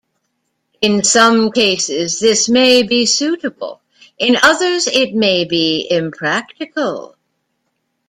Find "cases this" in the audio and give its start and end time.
1.51-2.49